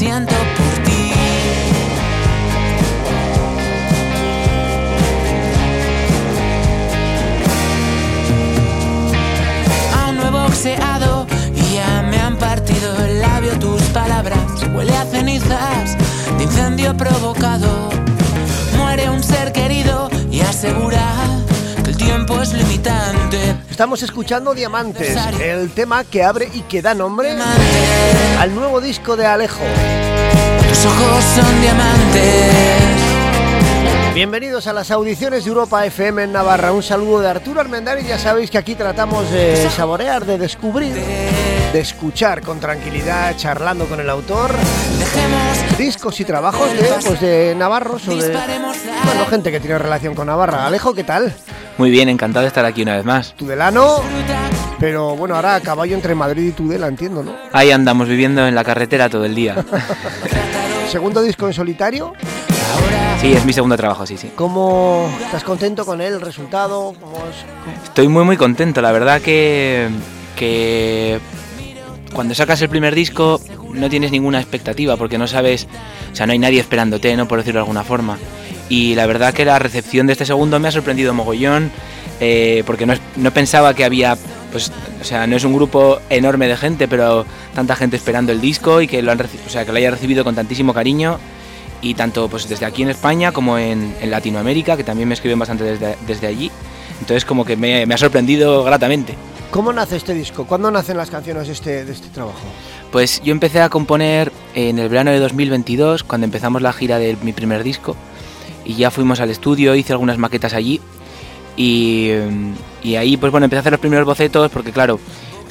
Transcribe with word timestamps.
siento 0.00 0.34
por 0.56 0.82
ti. 0.84 1.12
Aún 9.94 10.16
no 10.16 10.26
he 10.26 10.30
boxeado 10.30 11.26
y 11.54 11.74
ya 11.74 12.02
me 12.08 12.16
han 12.16 12.38
partido 12.38 13.04
el 13.04 13.20
labio 13.20 13.58
tus 13.58 13.82
palabras. 13.92 14.38
Huele 14.74 14.96
a 14.96 15.04
cenizas 15.04 15.98
de 16.38 16.44
incendio 16.44 16.96
provocado. 16.96 17.90
Muere 18.78 19.10
un 19.10 19.22
ser 19.22 19.52
querido 19.52 20.08
y 20.30 20.40
asegura 20.40 21.04
que 21.84 21.90
el 21.90 21.96
tiempo 21.98 22.40
es 22.40 22.54
limitante. 22.54 22.89
Estamos 23.80 24.02
escuchando 24.02 24.52
Diamantes, 24.52 25.16
el 25.40 25.70
tema 25.70 26.04
que 26.04 26.22
abre 26.22 26.50
y 26.52 26.60
que 26.64 26.82
da 26.82 26.92
nombre 26.92 27.34
al 28.38 28.54
nuevo 28.54 28.78
disco 28.78 29.16
de 29.16 29.24
Alejo. 29.24 29.64
Tus 30.68 30.84
ojos 30.84 31.24
son 31.34 31.62
diamantes. 31.62 32.52
Bienvenidos 34.12 34.66
a 34.66 34.74
las 34.74 34.90
audiciones 34.90 35.44
de 35.44 35.48
Europa 35.48 35.86
FM 35.86 36.24
en 36.24 36.32
Navarra. 36.32 36.72
Un 36.72 36.82
saludo 36.82 37.20
de 37.20 37.30
Arturo 37.30 37.58
Armendáriz. 37.58 38.06
Ya 38.06 38.18
sabéis 38.18 38.50
que 38.50 38.58
aquí 38.58 38.74
tratamos 38.74 39.30
de 39.30 39.70
saborear, 39.70 40.26
de 40.26 40.36
descubrir, 40.36 40.92
de 41.72 41.80
escuchar 41.80 42.42
con 42.42 42.60
tranquilidad, 42.60 43.34
charlando 43.38 43.86
con 43.86 43.98
el 43.98 44.10
autor, 44.10 44.50
discos 45.78 46.20
y 46.20 46.26
trabajos 46.26 46.70
de, 46.70 46.86
pues 47.06 47.18
de 47.22 47.54
navarros 47.56 48.06
o 48.08 48.14
de 48.14 48.30
bueno, 49.04 49.24
gente 49.30 49.50
que 49.50 49.58
tiene 49.58 49.78
relación 49.78 50.14
con 50.14 50.26
Navarra. 50.26 50.66
Alejo, 50.66 50.92
¿qué 50.92 51.04
tal? 51.04 51.34
Muy 51.78 51.90
bien, 51.90 52.08
encantado 52.08 52.42
de 52.42 52.48
estar 52.48 52.64
aquí 52.64 52.82
una 52.82 52.96
vez 52.96 53.04
más. 53.04 53.34
Tudelano, 53.34 54.00
pero 54.78 55.16
bueno, 55.16 55.36
ahora 55.36 55.56
a 55.56 55.60
caballo 55.60 55.94
entre 55.94 56.14
Madrid 56.14 56.48
y 56.48 56.52
Tudela, 56.52 56.88
entiendo, 56.88 57.22
¿no? 57.22 57.34
Ahí 57.52 57.70
andamos 57.70 58.08
viviendo 58.08 58.46
en 58.46 58.54
la 58.54 58.64
carretera 58.64 59.08
todo 59.08 59.24
el 59.24 59.34
día. 59.34 59.64
Segundo 60.90 61.22
disco 61.22 61.46
en 61.46 61.52
solitario. 61.52 62.12
Sí, 63.20 63.32
es 63.32 63.44
mi 63.44 63.52
segundo 63.52 63.76
trabajo, 63.76 64.06
sí, 64.06 64.16
sí. 64.16 64.32
¿Cómo 64.34 65.10
estás 65.22 65.44
contento 65.44 65.84
con 65.84 66.00
él? 66.00 66.14
¿El 66.14 66.20
resultado? 66.22 66.94
¿Cómo 66.98 67.16
es? 67.18 67.84
Estoy 67.84 68.08
muy 68.08 68.24
muy 68.24 68.38
contento, 68.38 68.80
la 68.80 68.90
verdad 68.90 69.20
que, 69.20 69.88
que 70.36 71.20
cuando 72.14 72.34
sacas 72.34 72.62
el 72.62 72.70
primer 72.70 72.94
disco 72.94 73.40
no 73.74 73.90
tienes 73.90 74.10
ninguna 74.10 74.40
expectativa 74.40 74.96
porque 74.96 75.18
no 75.18 75.26
sabes, 75.26 75.68
o 76.12 76.16
sea, 76.16 76.26
no 76.26 76.32
hay 76.32 76.38
nadie 76.38 76.60
esperándote, 76.60 77.14
¿no? 77.16 77.28
Por 77.28 77.38
decirlo 77.38 77.58
de 77.58 77.62
alguna 77.62 77.84
forma. 77.84 78.18
Y 78.70 78.94
la 78.94 79.04
verdad 79.06 79.34
que 79.34 79.44
la 79.44 79.58
recepción 79.58 80.06
de 80.06 80.14
este 80.14 80.24
segundo 80.24 80.58
me 80.58 80.68
ha 80.68 80.72
sorprendido 80.72 81.12
mogollón 81.12 81.70
eh, 82.20 82.62
porque 82.64 82.86
no, 82.86 82.94
no 83.16 83.32
pensaba 83.32 83.74
que 83.74 83.84
había, 83.84 84.16
pues, 84.52 84.70
o 85.00 85.04
sea, 85.04 85.26
no 85.26 85.36
es 85.36 85.44
un 85.44 85.54
grupo 85.54 86.00
enorme 86.08 86.46
de 86.46 86.56
gente, 86.56 86.86
pero 86.86 87.26
tanta 87.54 87.74
gente 87.74 87.96
esperando 87.96 88.30
el 88.30 88.40
disco 88.40 88.80
y 88.80 88.86
que 88.86 89.02
lo, 89.02 89.10
han 89.10 89.20
o 89.20 89.50
sea, 89.50 89.64
que 89.64 89.72
lo 89.72 89.78
haya 89.78 89.90
recibido 89.90 90.22
con 90.22 90.34
tantísimo 90.34 90.72
cariño 90.72 91.18
y 91.82 91.94
tanto 91.94 92.28
pues 92.28 92.48
desde 92.48 92.66
aquí 92.66 92.82
en 92.82 92.90
España 92.90 93.32
como 93.32 93.58
en, 93.58 93.94
en 94.00 94.10
Latinoamérica, 94.10 94.76
que 94.76 94.84
también 94.84 95.08
me 95.08 95.14
escriben 95.14 95.38
bastante 95.38 95.64
desde, 95.64 95.96
desde 96.06 96.26
allí. 96.26 96.50
Entonces 97.00 97.24
como 97.24 97.44
que 97.44 97.56
me, 97.56 97.86
me 97.86 97.94
ha 97.94 97.98
sorprendido 97.98 98.62
gratamente. 98.62 99.16
¿Cómo 99.50 99.72
nace 99.72 99.96
este 99.96 100.14
disco? 100.14 100.44
¿Cuándo 100.46 100.70
nacen 100.70 100.96
las 100.96 101.10
canciones 101.10 101.46
de 101.48 101.52
este, 101.54 101.84
de 101.84 101.92
este 101.92 102.08
trabajo? 102.08 102.38
Pues 102.92 103.20
yo 103.22 103.32
empecé 103.32 103.60
a 103.60 103.68
componer 103.68 104.30
en 104.54 104.78
el 104.78 104.88
verano 104.88 105.10
de 105.10 105.18
2022, 105.18 106.04
cuando 106.04 106.26
empezamos 106.26 106.62
la 106.62 106.72
gira 106.72 106.98
de 106.98 107.16
mi 107.22 107.32
primer 107.32 107.64
disco, 107.64 107.96
y 108.64 108.74
ya 108.74 108.90
fuimos 108.90 109.20
al 109.20 109.30
estudio, 109.30 109.74
hice 109.74 109.92
algunas 109.92 110.18
maquetas 110.18 110.54
allí, 110.54 110.80
y, 111.56 112.10
y 112.82 112.94
ahí 112.96 113.16
pues 113.16 113.32
bueno, 113.32 113.44
empecé 113.44 113.58
a 113.58 113.60
hacer 113.60 113.72
los 113.72 113.80
primeros 113.80 114.06
bocetos, 114.06 114.50
porque 114.50 114.72
claro, 114.72 114.98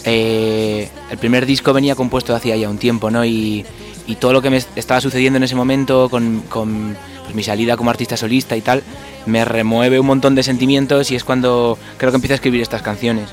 eh, 0.05 0.89
el 1.11 1.17
primer 1.17 1.45
disco 1.45 1.73
venía 1.73 1.95
compuesto 1.95 2.35
hacía 2.35 2.55
ya 2.55 2.69
un 2.69 2.77
tiempo, 2.77 3.11
¿no? 3.11 3.25
Y, 3.25 3.65
y 4.07 4.15
todo 4.15 4.33
lo 4.33 4.41
que 4.41 4.49
me 4.49 4.57
estaba 4.57 5.01
sucediendo 5.01 5.37
en 5.37 5.43
ese 5.43 5.55
momento 5.55 6.09
con, 6.09 6.41
con, 6.49 6.97
pues, 7.23 7.35
mi 7.35 7.43
salida 7.43 7.77
como 7.77 7.91
artista 7.91 8.17
solista 8.17 8.57
y 8.57 8.61
tal, 8.61 8.81
me 9.27 9.45
remueve 9.45 9.99
un 9.99 10.07
montón 10.07 10.33
de 10.33 10.41
sentimientos 10.41 11.11
y 11.11 11.15
es 11.15 11.23
cuando 11.23 11.77
creo 11.97 12.11
que 12.11 12.15
empiezo 12.15 12.33
a 12.33 12.35
escribir 12.35 12.61
estas 12.61 12.81
canciones. 12.81 13.29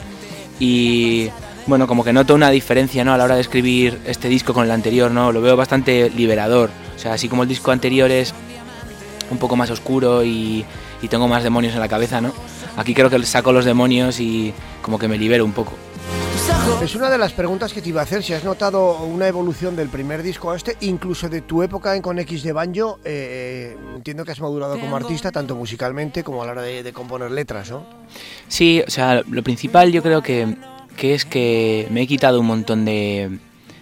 Y 0.61 1.29
bueno, 1.67 1.87
como 1.87 2.05
que 2.05 2.13
noto 2.13 2.35
una 2.35 2.51
diferencia 2.51 3.05
¿no? 3.05 3.15
a 3.15 3.17
la 3.17 3.25
hora 3.25 3.37
de 3.37 3.41
escribir 3.41 3.99
este 4.07 4.29
disco 4.29 4.53
con 4.53 4.65
el 4.65 4.71
anterior, 4.71 5.11
¿no? 5.11 5.33
Lo 5.33 5.41
veo 5.41 5.57
bastante 5.57 6.11
liberador. 6.11 6.71
O 6.95 6.99
sea, 6.99 7.15
así 7.15 7.29
como 7.29 7.45
el 7.45 7.49
disco 7.49 7.71
anterior 7.71 8.11
es 8.11 8.35
un 9.31 9.39
poco 9.39 9.57
más 9.57 9.71
oscuro 9.71 10.25
y, 10.25 10.65
y 11.03 11.09
tengo 11.09 11.29
más 11.29 11.43
demonios 11.43 11.75
en 11.75 11.81
la 11.81 11.89
cabeza, 11.89 12.21
¿no? 12.21 12.33
Aquí 12.77 12.95
creo 12.95 13.11
que 13.11 13.23
saco 13.25 13.53
los 13.53 13.65
demonios 13.65 14.21
y 14.21 14.53
como 14.83 14.99
que 14.99 15.09
me 15.09 15.19
libero 15.19 15.45
un 15.45 15.53
poco. 15.53 15.73
Es 16.83 16.95
una 16.95 17.11
de 17.11 17.19
las 17.19 17.33
preguntas 17.33 17.73
que 17.73 17.83
te 17.83 17.89
iba 17.89 18.01
a 18.01 18.05
hacer, 18.05 18.23
si 18.23 18.33
has 18.33 18.45
notado 18.45 18.99
una 18.99 19.27
evolución 19.27 19.75
del 19.75 19.89
primer 19.89 20.23
disco 20.23 20.51
a 20.51 20.57
este, 20.57 20.77
incluso 20.81 21.29
de 21.29 21.41
tu 21.41 21.63
época 21.63 21.97
en 21.97 22.03
con 22.03 22.19
X 22.19 22.43
de 22.43 22.53
Banjo, 22.53 23.01
eh, 23.05 23.77
entiendo 23.97 24.25
que 24.25 24.33
has 24.33 24.41
madurado 24.41 24.79
como 24.79 24.95
artista, 24.95 25.33
tanto 25.33 25.57
musicalmente 25.57 26.23
como 26.23 26.43
a 26.43 26.47
la 26.47 26.53
hora 26.53 26.63
de, 26.63 26.83
de 26.83 26.93
componer 26.93 27.31
letras, 27.31 27.71
¿no? 27.71 27.85
Sí, 28.47 28.83
o 28.87 28.91
sea, 28.91 29.23
lo 29.29 29.43
principal 29.43 29.91
yo 29.91 30.03
creo 30.03 30.23
que, 30.23 30.57
que 30.97 31.15
es 31.15 31.25
que 31.25 31.89
me 31.91 32.03
he 32.03 32.07
quitado 32.07 32.39
un 32.39 32.47
montón 32.47 32.85
de, 32.85 33.39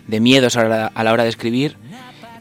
de 0.06 0.20
miedos 0.20 0.56
a 0.56 0.64
la, 0.64 0.86
a 0.86 1.04
la 1.04 1.12
hora 1.12 1.24
de 1.24 1.30
escribir 1.30 1.76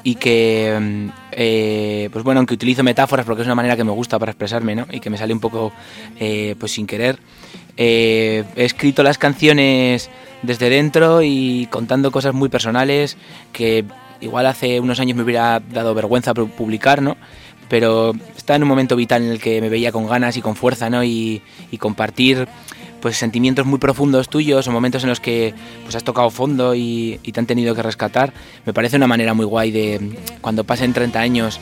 y 0.03 0.15
que, 0.15 1.09
eh, 1.31 2.09
pues 2.11 2.23
bueno, 2.25 2.39
aunque 2.39 2.53
utilizo 2.55 2.83
metáforas 2.83 3.25
porque 3.25 3.41
es 3.41 3.47
una 3.47 3.55
manera 3.55 3.75
que 3.77 3.83
me 3.83 3.91
gusta 3.91 4.19
para 4.19 4.31
expresarme, 4.31 4.75
¿no? 4.75 4.85
Y 4.91 4.99
que 4.99 5.09
me 5.09 5.17
sale 5.17 5.33
un 5.33 5.39
poco, 5.39 5.71
eh, 6.19 6.55
pues 6.59 6.73
sin 6.73 6.85
querer, 6.87 7.19
eh, 7.77 8.43
he 8.55 8.65
escrito 8.65 9.01
las 9.03 9.17
canciones 9.17 10.09
desde 10.41 10.69
dentro 10.69 11.21
y 11.23 11.67
contando 11.71 12.11
cosas 12.11 12.33
muy 12.33 12.49
personales 12.49 13.15
que 13.53 13.85
igual 14.19 14.45
hace 14.45 14.79
unos 14.79 14.99
años 14.99 15.15
me 15.17 15.23
hubiera 15.23 15.59
dado 15.61 15.93
vergüenza 15.93 16.33
pu- 16.33 16.49
publicar, 16.49 17.01
¿no? 17.01 17.15
Pero 17.69 18.13
está 18.35 18.55
en 18.55 18.63
un 18.63 18.69
momento 18.69 18.95
vital 18.95 19.23
en 19.23 19.29
el 19.31 19.39
que 19.39 19.61
me 19.61 19.69
veía 19.69 19.91
con 19.93 20.05
ganas 20.05 20.35
y 20.37 20.41
con 20.41 20.55
fuerza, 20.55 20.89
¿no? 20.89 21.03
Y, 21.03 21.41
y 21.71 21.77
compartir 21.77 22.47
pues 23.03 23.17
sentimientos 23.17 23.65
muy 23.65 23.79
profundos 23.79 24.29
tuyos 24.29 24.65
o 24.65 24.71
momentos 24.71 25.03
en 25.03 25.09
los 25.09 25.19
que 25.19 25.53
pues 25.83 25.93
has 25.93 26.05
tocado 26.05 26.29
fondo 26.29 26.73
y, 26.73 27.19
y 27.21 27.33
te 27.33 27.39
han 27.41 27.45
tenido 27.45 27.75
que 27.75 27.83
rescatar. 27.83 28.31
Me 28.65 28.71
parece 28.71 28.95
una 28.95 29.07
manera 29.07 29.33
muy 29.33 29.45
guay 29.45 29.71
de 29.71 30.17
cuando 30.39 30.63
pasen 30.63 30.93
30 30.93 31.19
años 31.19 31.59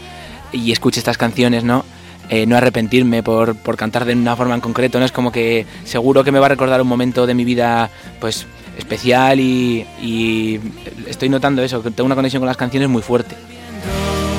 y 0.51 0.71
escuche 0.71 0.99
estas 0.99 1.17
canciones, 1.17 1.63
¿no? 1.63 1.83
Eh, 2.29 2.45
no 2.45 2.55
arrepentirme 2.55 3.23
por, 3.23 3.55
por 3.55 3.75
cantar 3.75 4.05
de 4.05 4.13
una 4.13 4.35
forma 4.35 4.53
en 4.53 4.61
concreto, 4.61 4.99
¿no? 4.99 5.05
Es 5.05 5.11
como 5.11 5.31
que 5.31 5.65
seguro 5.83 6.23
que 6.23 6.31
me 6.31 6.37
va 6.37 6.45
a 6.45 6.49
recordar 6.49 6.79
un 6.79 6.87
momento 6.87 7.25
de 7.25 7.33
mi 7.33 7.43
vida 7.43 7.89
pues 8.19 8.45
especial 8.77 9.39
y, 9.39 9.83
y 9.99 10.59
estoy 11.07 11.29
notando 11.29 11.63
eso, 11.63 11.81
que 11.81 11.89
tengo 11.89 12.05
una 12.05 12.15
conexión 12.15 12.41
con 12.41 12.47
las 12.47 12.57
canciones 12.57 12.87
muy 12.87 13.01
fuerte. 13.01 13.35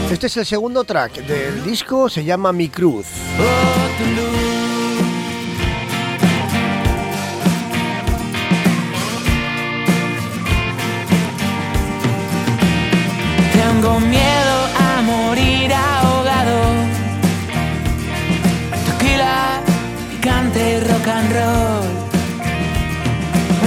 Este 0.09 0.29
es 0.29 0.37
el 0.37 0.47
segundo 0.47 0.85
track 0.85 1.27
del 1.27 1.65
disco, 1.65 2.09
se 2.09 2.23
llama 2.23 2.53
Mi 2.53 2.69
Cruz. 2.69 3.07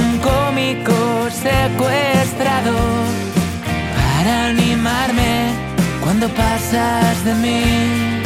Un 0.03 0.19
cómico 0.19 0.93
secuestrado 1.29 2.73
para 3.93 4.47
animarme 4.47 5.51
cuando 6.01 6.29
pasas 6.29 7.25
de 7.25 7.33
mí. 7.35 8.21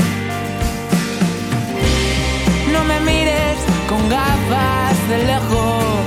No 2.72 2.84
me 2.84 3.00
mires 3.00 3.58
con 3.88 4.08
gafas 4.10 4.96
de 5.10 5.18
lejos. 5.26 6.06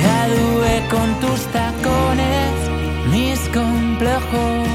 Gradué 0.00 0.82
con 0.90 1.08
tus 1.20 1.40
tacones 1.46 2.52
mis 3.10 3.38
complejos. 3.54 4.68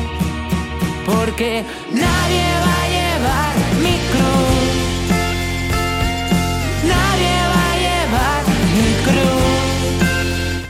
Porque 1.06 1.64
nadie 1.92 2.46
va 2.66 2.85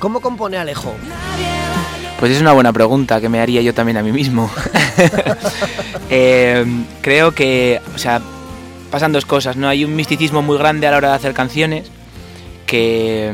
¿Cómo 0.05 0.19
compone 0.19 0.55
Alejo? 0.57 0.93
Pues 2.19 2.31
es 2.31 2.39
una 2.39 2.51
buena 2.53 2.71
pregunta 2.71 3.19
que 3.19 3.27
me 3.27 3.39
haría 3.41 3.63
yo 3.63 3.73
también 3.73 3.97
a 3.97 4.03
mí 4.03 4.11
mismo. 4.11 4.51
Eh, 6.11 6.63
creo 7.01 7.33
que, 7.33 7.81
o 7.95 7.97
sea, 7.97 8.21
pasan 8.91 9.11
dos 9.11 9.25
cosas, 9.25 9.57
¿no? 9.57 9.67
Hay 9.67 9.83
un 9.83 9.95
misticismo 9.95 10.43
muy 10.43 10.59
grande 10.59 10.85
a 10.85 10.91
la 10.91 10.97
hora 10.97 11.09
de 11.09 11.15
hacer 11.15 11.33
canciones 11.33 11.89
que, 12.67 13.33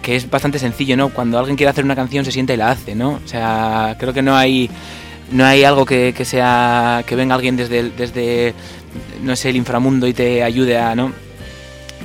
que 0.00 0.16
es 0.16 0.30
bastante 0.30 0.58
sencillo, 0.58 0.96
¿no? 0.96 1.10
Cuando 1.10 1.38
alguien 1.38 1.56
quiere 1.56 1.68
hacer 1.68 1.84
una 1.84 1.94
canción 1.94 2.24
se 2.24 2.32
siente 2.32 2.54
y 2.54 2.56
la 2.56 2.70
hace, 2.70 2.94
¿no? 2.94 3.20
O 3.22 3.28
sea, 3.28 3.96
creo 3.98 4.14
que 4.14 4.22
no 4.22 4.34
hay 4.34 4.70
no 5.30 5.44
hay 5.44 5.64
algo 5.64 5.84
que, 5.84 6.14
que 6.16 6.24
sea 6.24 7.04
que 7.06 7.14
venga 7.14 7.34
alguien 7.34 7.56
desde 7.56 7.80
el- 7.80 7.94
desde 7.94 8.54
no 9.22 9.36
sé 9.36 9.50
el 9.50 9.56
inframundo 9.56 10.06
y 10.06 10.14
te 10.14 10.42
ayude 10.42 10.78
a, 10.78 10.94
¿no? 10.94 11.12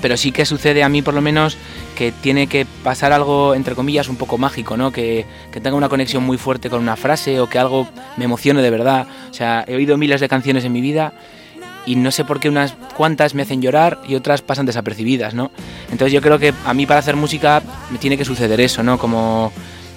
Pero 0.02 0.18
sí 0.18 0.34
que 0.34 0.46
sucede 0.46 0.84
a 0.84 0.90
mí 0.90 1.02
por 1.02 1.14
lo 1.14 1.22
menos 1.22 1.58
que 2.00 2.14
tiene 2.14 2.48
que 2.48 2.66
pasar 2.82 3.12
algo, 3.12 3.54
entre 3.54 3.76
comillas, 3.76 4.08
un 4.08 4.16
poco 4.16 4.38
mágico, 4.38 4.78
¿no? 4.78 4.90
Que, 4.90 5.26
que, 5.52 5.60
tenga 5.60 5.76
una 5.76 5.90
conexión 5.90 6.24
muy 6.24 6.38
fuerte 6.38 6.70
con 6.70 6.80
una 6.82 6.96
frase 6.96 7.42
o 7.42 7.50
que 7.50 7.60
algo 7.60 7.90
me 8.16 8.24
emocione 8.24 8.62
de 8.62 8.70
verdad. 8.70 9.06
O 9.30 9.34
sea, 9.34 9.66
he 9.68 9.76
oído 9.76 9.98
miles 9.98 10.22
de 10.22 10.30
canciones 10.30 10.64
en 10.64 10.72
mi 10.72 10.80
vida 10.80 11.12
y 11.86 11.98
no 11.98 12.10
sé 12.12 12.24
por 12.24 12.40
qué 12.40 12.48
unas 12.48 12.74
cuantas 12.96 13.36
me 13.36 13.42
hacen 13.42 13.62
llorar 13.62 14.00
y 14.08 14.16
otras 14.16 14.42
pasan 14.42 14.66
desapercibidas, 14.66 15.34
¿no? 15.34 15.52
Entonces 15.92 16.14
yo 16.14 16.22
creo 16.22 16.40
que 16.40 16.54
a 16.66 16.74
mí 16.74 16.86
para 16.86 17.02
hacer 17.02 17.18
música 17.18 17.62
me 17.92 17.98
tiene 17.98 18.18
que 18.18 18.24
suceder 18.24 18.62
eso, 18.62 18.82
¿no? 18.82 18.98
Como 18.98 19.52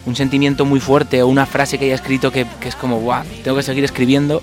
un 0.04 0.16
sentimiento 0.16 0.64
muy 0.64 0.80
fuerte 0.80 1.22
o 1.22 1.28
una 1.28 1.46
frase 1.46 1.78
que 1.78 1.84
haya 1.84 1.94
escrito 1.94 2.32
que, 2.32 2.46
que 2.58 2.68
es 2.68 2.74
como, 2.74 2.98
guau, 2.98 3.22
tengo 3.44 3.56
que 3.56 3.62
seguir 3.62 3.84
escribiendo 3.84 4.42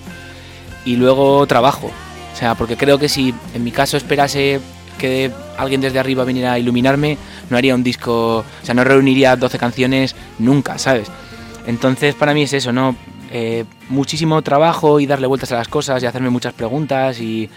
y 0.85 0.95
luego 0.95 1.45
trabajo. 1.45 1.91
O 2.33 2.37
sea, 2.37 2.55
porque 2.55 2.77
creo 2.77 2.97
que 2.99 3.09
si 3.09 3.33
en 3.53 3.65
mi 3.65 3.71
caso 3.71 3.97
esperase 3.97 4.61
que 4.99 5.31
alguien 5.57 5.81
desde 5.81 5.97
arriba 5.97 6.23
viniera 6.23 6.53
a 6.53 6.59
iluminarme, 6.59 7.17
no 7.49 7.57
haría 7.57 7.73
un 7.73 7.83
disco, 7.83 8.37
o 8.37 8.45
sea, 8.61 8.75
no 8.75 8.83
reuniría 8.83 9.35
12 9.35 9.57
canciones 9.57 10.15
nunca, 10.37 10.77
¿sabes? 10.77 11.07
Entonces 11.65 12.13
para 12.13 12.35
mí 12.35 12.43
es 12.43 12.53
eso, 12.53 12.71
¿no? 12.71 12.95
Eh, 13.31 13.65
muchísimo 13.89 14.41
trabajo 14.43 14.99
y 14.99 15.07
darle 15.07 15.27
vueltas 15.27 15.51
a 15.51 15.55
las 15.55 15.67
cosas 15.67 16.01
y 16.03 16.05
hacerme 16.05 16.29
muchas 16.29 16.53
preguntas 16.53 17.19
y, 17.19 17.49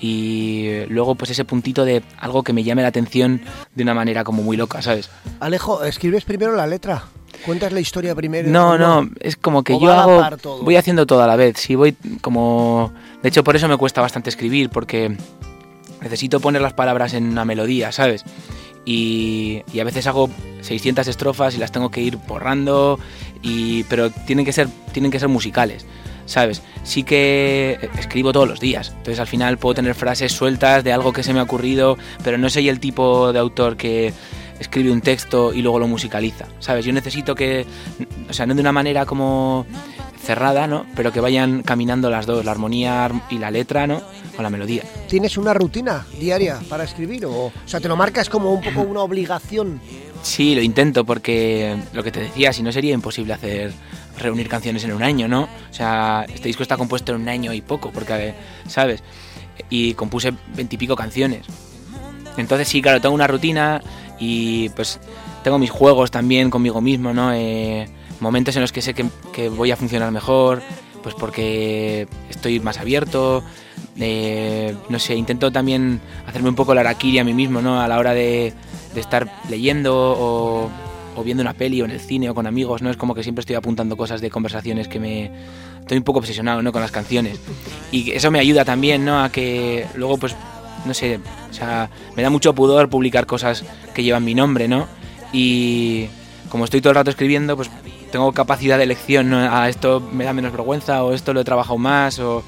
y 0.00 0.84
luego 0.88 1.14
pues 1.14 1.30
ese 1.30 1.44
puntito 1.44 1.84
de 1.84 2.02
algo 2.18 2.42
que 2.42 2.52
me 2.52 2.64
llame 2.64 2.82
la 2.82 2.88
atención 2.88 3.40
de 3.74 3.82
una 3.82 3.94
manera 3.94 4.24
como 4.24 4.42
muy 4.42 4.56
loca, 4.56 4.82
¿sabes? 4.82 5.10
Alejo, 5.40 5.84
¿escribes 5.84 6.24
primero 6.24 6.54
la 6.54 6.66
letra? 6.66 7.04
¿Cuentas 7.44 7.72
la 7.72 7.80
historia 7.80 8.14
primero? 8.14 8.48
No, 8.48 8.78
no, 8.78 9.08
es 9.20 9.36
como 9.36 9.62
que 9.62 9.78
yo 9.78 9.92
hago, 9.92 10.24
voy 10.62 10.76
haciendo 10.76 11.06
todo 11.06 11.22
a 11.22 11.26
la 11.26 11.36
vez, 11.36 11.58
sí, 11.58 11.74
voy 11.74 11.94
como... 12.20 12.92
De 13.22 13.28
hecho, 13.28 13.44
por 13.44 13.54
eso 13.54 13.68
me 13.68 13.76
cuesta 13.76 14.00
bastante 14.00 14.30
escribir, 14.30 14.70
porque 14.70 15.16
necesito 16.00 16.40
poner 16.40 16.62
las 16.62 16.72
palabras 16.72 17.14
en 17.14 17.24
una 17.24 17.44
melodía, 17.44 17.92
¿sabes? 17.92 18.24
Y, 18.84 19.62
a 19.78 19.84
veces 19.84 20.06
hago 20.06 20.30
600 20.62 21.06
estrofas 21.08 21.54
y 21.54 21.58
las 21.58 21.72
tengo 21.72 21.90
que 21.90 22.00
ir 22.00 22.16
borrando, 22.16 22.98
y, 23.42 23.84
pero 23.84 24.10
tienen 24.10 24.44
que, 24.44 24.52
ser, 24.52 24.68
tienen 24.92 25.10
que 25.10 25.20
ser 25.20 25.28
musicales, 25.28 25.84
¿sabes? 26.26 26.62
Sí 26.84 27.02
que 27.02 27.78
escribo 27.98 28.32
todos 28.32 28.48
los 28.48 28.60
días, 28.60 28.90
entonces 28.90 29.20
al 29.20 29.26
final 29.26 29.58
puedo 29.58 29.74
tener 29.74 29.94
frases 29.94 30.32
sueltas 30.32 30.84
de 30.84 30.92
algo 30.92 31.12
que 31.12 31.22
se 31.22 31.34
me 31.34 31.40
ha 31.40 31.42
ocurrido, 31.42 31.98
pero 32.24 32.38
no 32.38 32.48
soy 32.48 32.68
el 32.68 32.80
tipo 32.80 33.32
de 33.32 33.38
autor 33.38 33.76
que 33.76 34.14
escribe 34.58 34.90
un 34.90 35.00
texto 35.00 35.52
y 35.52 35.62
luego 35.62 35.78
lo 35.78 35.86
musicaliza, 35.86 36.46
¿sabes? 36.58 36.84
Yo 36.84 36.92
necesito 36.92 37.34
que, 37.34 37.66
o 38.28 38.32
sea, 38.32 38.46
no 38.46 38.54
de 38.54 38.60
una 38.60 38.72
manera 38.72 39.06
como 39.06 39.66
cerrada, 40.28 40.66
¿no? 40.66 40.84
Pero 40.94 41.10
que 41.10 41.20
vayan 41.20 41.62
caminando 41.62 42.10
las 42.10 42.26
dos, 42.26 42.44
la 42.44 42.50
armonía 42.50 43.10
y 43.30 43.38
la 43.38 43.50
letra, 43.50 43.86
¿no? 43.86 44.02
Con 44.36 44.42
la 44.42 44.50
melodía. 44.50 44.82
¿Tienes 45.08 45.38
una 45.38 45.54
rutina 45.54 46.06
diaria 46.20 46.60
para 46.68 46.84
escribir 46.84 47.24
o, 47.24 47.46
o 47.46 47.52
sea, 47.64 47.80
te 47.80 47.88
lo 47.88 47.96
marcas 47.96 48.28
como 48.28 48.52
un 48.52 48.60
poco 48.60 48.82
una 48.82 49.00
obligación? 49.00 49.80
Sí, 50.22 50.54
lo 50.54 50.60
intento 50.60 51.06
porque 51.06 51.78
lo 51.94 52.02
que 52.04 52.12
te 52.12 52.20
decía, 52.20 52.52
si 52.52 52.62
no 52.62 52.70
sería 52.72 52.92
imposible 52.92 53.32
hacer 53.32 53.72
reunir 54.18 54.50
canciones 54.50 54.84
en 54.84 54.92
un 54.92 55.02
año, 55.02 55.28
¿no? 55.28 55.44
O 55.44 55.72
sea, 55.72 56.26
este 56.28 56.48
disco 56.48 56.62
está 56.62 56.76
compuesto 56.76 57.14
en 57.14 57.22
un 57.22 57.28
año 57.30 57.54
y 57.54 57.62
poco, 57.62 57.90
porque, 57.90 58.34
¿sabes? 58.66 59.02
Y 59.70 59.94
compuse 59.94 60.34
veintipico 60.54 60.94
canciones. 60.94 61.46
Entonces 62.36 62.68
sí, 62.68 62.82
claro, 62.82 63.00
tengo 63.00 63.14
una 63.14 63.26
rutina 63.26 63.80
y 64.20 64.68
pues 64.70 65.00
tengo 65.42 65.58
mis 65.58 65.70
juegos 65.70 66.10
también 66.10 66.50
conmigo 66.50 66.82
mismo, 66.82 67.14
¿no? 67.14 67.32
Eh, 67.32 67.88
momentos 68.20 68.56
en 68.56 68.62
los 68.62 68.72
que 68.72 68.82
sé 68.82 68.94
que, 68.94 69.06
que, 69.32 69.48
voy 69.48 69.70
a 69.70 69.76
funcionar 69.76 70.10
mejor, 70.10 70.62
pues 71.02 71.14
porque 71.14 72.06
estoy 72.28 72.60
más 72.60 72.78
abierto, 72.78 73.42
eh, 73.98 74.74
no 74.88 74.98
sé, 74.98 75.14
intento 75.14 75.50
también 75.50 76.00
hacerme 76.26 76.48
un 76.48 76.54
poco 76.54 76.74
la 76.74 76.80
araquiri 76.82 77.18
a 77.18 77.24
mí 77.24 77.34
mismo, 77.34 77.60
¿no? 77.60 77.80
A 77.80 77.88
la 77.88 77.98
hora 77.98 78.14
de, 78.14 78.52
de 78.94 79.00
estar 79.00 79.30
leyendo 79.48 79.94
o, 79.96 80.70
o, 81.16 81.24
viendo 81.24 81.42
una 81.42 81.54
peli 81.54 81.82
o 81.82 81.84
en 81.84 81.90
el 81.90 82.00
cine 82.00 82.30
o 82.30 82.34
con 82.34 82.46
amigos, 82.46 82.82
¿no? 82.82 82.90
Es 82.90 82.96
como 82.96 83.14
que 83.14 83.22
siempre 83.22 83.40
estoy 83.40 83.56
apuntando 83.56 83.96
cosas 83.96 84.20
de 84.20 84.30
conversaciones 84.30 84.88
que 84.88 85.00
me... 85.00 85.30
Estoy 85.80 85.98
un 85.98 86.04
poco 86.04 86.18
obsesionado, 86.18 86.62
¿no? 86.62 86.70
Con 86.70 86.82
las 86.82 86.90
canciones. 86.90 87.40
Y 87.90 88.10
eso 88.12 88.30
me 88.30 88.38
ayuda 88.38 88.64
también, 88.64 89.04
¿no? 89.04 89.22
A 89.22 89.32
que 89.32 89.86
luego, 89.94 90.18
pues, 90.18 90.36
no 90.84 90.92
sé, 90.92 91.18
o 91.50 91.52
sea, 91.52 91.88
me 92.14 92.22
da 92.22 92.28
mucho 92.28 92.54
pudor 92.54 92.90
publicar 92.90 93.26
cosas 93.26 93.64
que 93.94 94.02
llevan 94.02 94.24
mi 94.24 94.34
nombre, 94.34 94.68
¿no? 94.68 94.86
Y 95.32 96.08
como 96.50 96.64
estoy 96.64 96.80
todo 96.80 96.90
el 96.90 96.96
rato 96.96 97.10
escribiendo, 97.10 97.56
pues 97.56 97.70
tengo 98.10 98.32
capacidad 98.32 98.78
de 98.78 98.84
elección. 98.84 99.32
A 99.32 99.68
esto 99.68 100.00
me 100.00 100.24
da 100.24 100.32
menos 100.32 100.52
vergüenza 100.52 101.04
o 101.04 101.12
esto 101.12 101.32
lo 101.32 101.40
he 101.40 101.44
trabajado 101.44 101.78
más 101.78 102.18
o... 102.18 102.42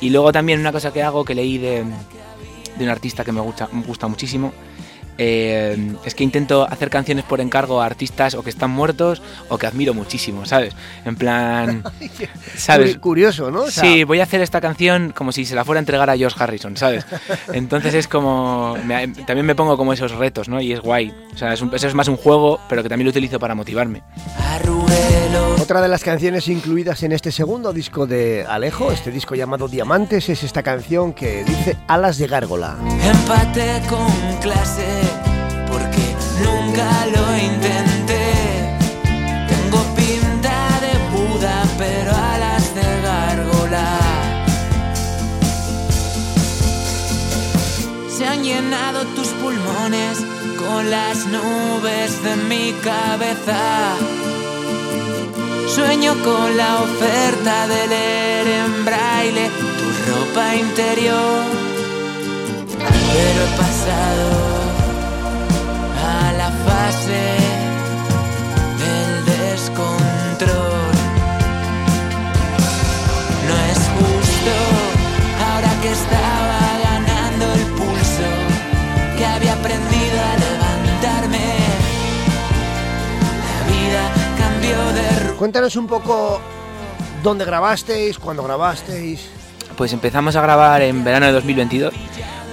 Y 0.00 0.10
luego 0.10 0.30
también 0.30 0.60
una 0.60 0.70
cosa 0.70 0.92
que 0.92 1.02
hago 1.02 1.24
que 1.24 1.34
leí 1.34 1.58
de, 1.58 1.84
de 2.76 2.84
un 2.84 2.88
artista 2.90 3.24
que 3.24 3.32
me 3.32 3.40
gusta, 3.40 3.68
me 3.72 3.82
gusta 3.82 4.06
muchísimo, 4.06 4.52
eh, 5.18 5.94
es 6.04 6.14
que 6.14 6.24
intento 6.24 6.66
hacer 6.68 6.90
canciones 6.90 7.24
por 7.24 7.40
encargo 7.40 7.82
a 7.82 7.86
artistas 7.86 8.34
o 8.34 8.42
que 8.44 8.50
están 8.50 8.70
muertos 8.70 9.20
o 9.48 9.58
que 9.58 9.66
admiro 9.66 9.92
muchísimo, 9.92 10.46
¿sabes? 10.46 10.74
En 11.04 11.16
plan, 11.16 11.82
¿sabes? 12.56 12.96
Curioso, 12.98 13.50
¿no? 13.50 13.62
O 13.62 13.70
sea... 13.70 13.82
Sí, 13.82 14.04
voy 14.04 14.20
a 14.20 14.22
hacer 14.22 14.40
esta 14.40 14.60
canción 14.60 15.12
como 15.14 15.32
si 15.32 15.44
se 15.44 15.56
la 15.56 15.64
fuera 15.64 15.78
a 15.78 15.82
entregar 15.82 16.08
a 16.08 16.16
George 16.16 16.42
Harrison, 16.42 16.76
¿sabes? 16.76 17.04
Entonces 17.52 17.94
es 17.94 18.06
como, 18.08 18.76
me, 18.84 19.08
también 19.08 19.44
me 19.44 19.54
pongo 19.54 19.76
como 19.76 19.92
esos 19.92 20.12
retos, 20.12 20.48
¿no? 20.48 20.60
Y 20.60 20.72
es 20.72 20.80
guay. 20.80 21.12
O 21.34 21.36
sea, 21.36 21.52
es 21.52 21.60
un, 21.60 21.74
eso 21.74 21.88
es 21.88 21.94
más 21.94 22.08
un 22.08 22.16
juego, 22.16 22.60
pero 22.68 22.82
que 22.82 22.88
también 22.88 23.06
lo 23.06 23.10
utilizo 23.10 23.38
para 23.40 23.54
motivarme. 23.54 24.02
Otra 25.60 25.80
de 25.82 25.88
las 25.88 26.02
canciones 26.02 26.48
incluidas 26.48 27.02
en 27.02 27.12
este 27.12 27.30
segundo 27.32 27.72
disco 27.72 28.06
de 28.06 28.46
Alejo, 28.48 28.90
este 28.92 29.10
disco 29.10 29.34
llamado 29.34 29.68
Diamantes, 29.68 30.28
es 30.28 30.42
esta 30.42 30.62
canción 30.62 31.12
que 31.12 31.44
dice 31.44 31.76
Alas 31.88 32.18
de 32.18 32.26
Gárgola. 32.26 32.76
Empate 33.02 33.82
con 33.88 34.36
clase 34.40 35.07
las 50.82 51.26
nubes 51.26 52.22
de 52.22 52.36
mi 52.36 52.72
cabeza. 52.82 53.94
Sueño 55.74 56.14
con 56.24 56.56
la 56.56 56.82
oferta 56.82 57.66
de 57.68 57.86
leer 57.86 58.46
en 58.46 58.84
braille 58.84 59.50
tu 59.78 60.10
ropa 60.10 60.54
interior. 60.54 61.44
Pero 63.12 63.40
he 63.44 63.50
pasado 63.62 64.28
a 66.06 66.32
la 66.32 66.50
fase 66.66 67.47
Cuéntanos 85.38 85.76
un 85.76 85.86
poco 85.86 86.40
dónde 87.22 87.44
grabasteis, 87.44 88.18
cuándo 88.18 88.42
grabasteis. 88.42 89.30
Pues 89.76 89.92
empezamos 89.92 90.34
a 90.34 90.42
grabar 90.42 90.82
en 90.82 91.04
verano 91.04 91.26
de 91.26 91.32
2022, 91.32 91.94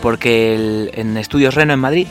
porque 0.04 0.92
en 0.94 1.18
Estudios 1.18 1.56
Reno 1.56 1.74
en 1.74 1.80
Madrid, 1.80 2.08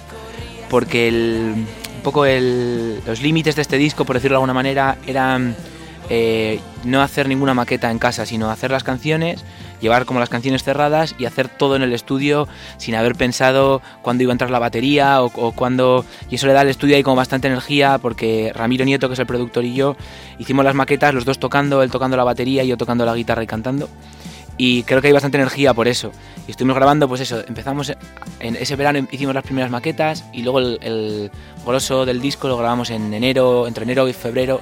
porque 0.69 1.07
el, 1.07 1.54
un 1.97 2.02
poco 2.02 2.26
el, 2.26 3.00
los 3.07 3.23
límites 3.23 3.54
de 3.54 3.62
este 3.62 3.76
disco, 3.76 4.04
por 4.04 4.16
decirlo 4.16 4.35
de 4.35 4.38
alguna 4.38 4.52
manera, 4.52 4.99
eran 5.07 5.54
eh, 6.11 6.61
no 6.84 7.00
hacer 7.02 7.28
ninguna 7.28 7.54
maqueta 7.54 7.90
en 7.90 7.99
casa, 7.99 8.26
sino 8.26 8.50
hacer 8.50 8.70
las 8.70 8.84
canciones, 8.84 9.44
llevar 9.80 10.04
como 10.04 10.20
las 10.20 10.28
canciones 10.28 10.62
cerradas 10.62 11.14
y 11.18 11.25
hacer 11.25 11.49
todo 11.49 11.76
en 11.76 11.82
el 11.82 11.92
estudio 11.92 12.46
sin 12.76 12.94
haber 12.94 13.14
pensado 13.14 13.80
cuándo 14.02 14.23
iba 14.23 14.32
a 14.32 14.34
entrar 14.34 14.50
la 14.50 14.58
batería 14.58 15.23
o, 15.23 15.26
o 15.34 15.52
cuándo... 15.52 16.04
Y 16.30 16.37
eso 16.37 16.46
le 16.46 16.52
da 16.52 16.61
al 16.61 16.68
estudio 16.68 16.96
ahí 16.96 17.02
como 17.02 17.16
bastante 17.16 17.49
energía 17.49 17.99
porque 17.99 18.52
Ramiro 18.54 18.84
Nieto, 18.84 19.08
que 19.08 19.14
es 19.14 19.20
el 19.20 19.26
productor, 19.26 19.64
y 19.64 19.75
yo 19.75 19.96
hicimos 20.38 20.64
las 20.64 20.75
maquetas, 20.75 21.14
los 21.14 21.25
dos 21.25 21.38
tocando, 21.38 21.82
él 21.82 21.90
tocando 21.90 22.16
la 22.16 22.25
batería 22.25 22.64
y 22.64 22.68
yo 22.68 22.76
tocando 22.76 23.04
la 23.04 23.14
guitarra 23.14 23.42
y 23.42 23.46
cantando 23.46 23.88
y 24.56 24.84
creo 24.84 25.00
que 25.00 25.08
hay 25.08 25.12
bastante 25.12 25.37
energía 25.37 25.75
por 25.75 25.88
eso. 25.88 26.12
Y 26.46 26.52
estuvimos 26.52 26.76
grabando, 26.76 27.08
pues 27.08 27.20
eso, 27.20 27.42
empezamos 27.46 27.92
en 28.40 28.56
ese 28.56 28.76
verano 28.76 29.06
hicimos 29.11 29.34
las 29.34 29.44
primeras 29.44 29.70
maquetas 29.70 30.25
y 30.32 30.42
luego 30.42 30.61
el, 30.61 30.78
el 30.82 31.30
grosso 31.66 32.06
del 32.06 32.20
disco 32.20 32.49
lo 32.49 32.56
grabamos 32.56 32.90
en 32.90 33.12
enero, 33.12 33.66
entre 33.66 33.84
enero 33.84 34.08
y 34.08 34.12
febrero 34.12 34.61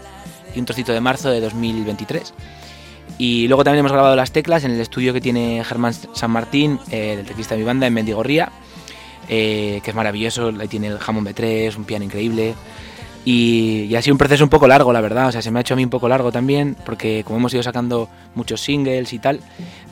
y 0.54 0.59
un 0.59 0.64
trocito 0.64 0.92
de 0.92 1.00
marzo 1.00 1.30
de 1.30 1.40
2023. 1.40 2.35
Y 3.18 3.47
luego 3.49 3.64
también 3.64 3.80
hemos 3.80 3.92
grabado 3.92 4.16
las 4.16 4.32
teclas 4.32 4.64
en 4.64 4.73
el 4.73 4.80
estudio 4.80 5.12
que 5.12 5.21
tiene 5.21 5.62
Germán 5.64 5.92
San 5.94 6.30
Martín, 6.30 6.78
eh, 6.90 7.16
el 7.18 7.26
teclista 7.26 7.54
de 7.54 7.61
mi 7.61 7.66
banda, 7.66 7.87
en 7.87 7.94
Mendigorría, 7.94 8.50
eh, 9.28 9.80
que 9.85 9.90
es 9.90 9.97
maravilloso, 9.97 10.52
ahí 10.59 10.68
tiene 10.68 10.88
el 10.88 10.99
Hammond 11.04 11.28
B3, 11.28 11.76
un 11.76 11.85
piano 11.85 12.04
increíble. 12.04 12.54
Y, 13.25 13.87
y, 13.88 13.94
ha 13.94 14.02
sido 14.02 14.14
un 14.14 14.18
proceso 14.18 14.42
un 14.42 14.50
poco 14.50 14.66
largo, 14.66 14.92
la 14.92 15.00
verdad. 15.00 15.28
O 15.28 15.32
sea, 15.32 15.42
se 15.42 15.50
me 15.50 15.61
ha 15.61 15.62
hecho 15.62 15.75
a 15.75 15.76
mí 15.76 15.85
un 15.85 15.90
poco 15.90 16.09
largo 16.09 16.32
también, 16.32 16.76
porque 16.85 17.23
como 17.25 17.38
hemos 17.38 17.54
ido 17.54 17.62
sacando 17.62 18.09
muchos 18.35 18.61
singles 18.61 19.12
y 19.12 19.21
tal, 19.21 19.40